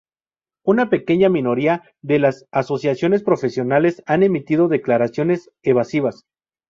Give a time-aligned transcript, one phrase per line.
[0.65, 6.25] Una pequeña minoría de las asociaciones profesionales han emitido declaraciones evasivas.